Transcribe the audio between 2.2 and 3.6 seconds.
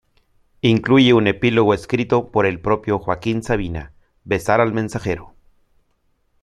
por el propio Joaquín